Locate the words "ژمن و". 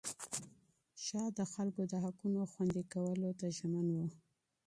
3.57-3.97